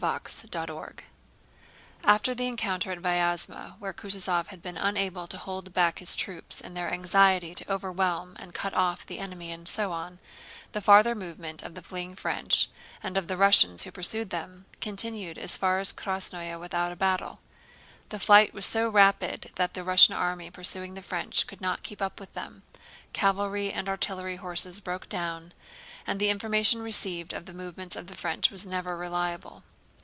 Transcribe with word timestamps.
CHAPTER 0.01 0.47
IV 0.63 0.95
After 2.03 2.33
the 2.33 2.47
encounter 2.47 2.91
at 2.91 3.03
Vyázma, 3.03 3.75
where 3.77 3.93
Kutúzov 3.93 4.47
had 4.47 4.59
been 4.59 4.75
unable 4.75 5.27
to 5.27 5.37
hold 5.37 5.73
back 5.73 5.99
his 5.99 6.15
troops 6.15 6.59
in 6.59 6.73
their 6.73 6.91
anxiety 6.91 7.53
to 7.53 7.71
overwhelm 7.71 8.35
and 8.39 8.51
cut 8.51 8.73
off 8.73 9.05
the 9.05 9.19
enemy 9.19 9.51
and 9.51 9.67
so 9.69 9.91
on, 9.91 10.17
the 10.71 10.81
farther 10.81 11.13
movement 11.13 11.61
of 11.61 11.75
the 11.75 11.83
fleeing 11.83 12.15
French, 12.15 12.67
and 13.03 13.15
of 13.15 13.27
the 13.27 13.37
Russians 13.37 13.83
who 13.83 13.91
pursued 13.91 14.31
them, 14.31 14.65
continued 14.79 15.37
as 15.37 15.55
far 15.55 15.77
as 15.77 15.93
Krásnoe 15.93 16.59
without 16.59 16.91
a 16.91 16.95
battle. 16.95 17.39
The 18.09 18.17
flight 18.17 18.55
was 18.55 18.65
so 18.65 18.89
rapid 18.89 19.51
that 19.57 19.75
the 19.75 19.83
Russian 19.83 20.15
army 20.15 20.49
pursuing 20.49 20.95
the 20.95 21.03
French 21.03 21.45
could 21.45 21.61
not 21.61 21.83
keep 21.83 22.01
up 22.01 22.19
with 22.19 22.33
them; 22.33 22.63
cavalry 23.13 23.71
and 23.71 23.87
artillery 23.87 24.37
horses 24.37 24.79
broke 24.79 25.07
down, 25.09 25.53
and 26.07 26.19
the 26.19 26.29
information 26.31 26.81
received 26.81 27.33
of 27.33 27.45
the 27.45 27.53
movements 27.53 27.95
of 27.95 28.07
the 28.07 28.17
French 28.17 28.49
was 28.49 28.65
never 28.65 28.97
reliable. 28.97 29.61